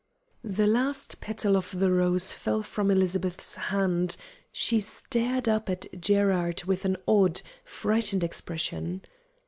[0.43, 4.15] The last petal of the rose fell from Elizabeth's hand,
[4.51, 9.03] she stared up at Gerard with an odd, frightened expression.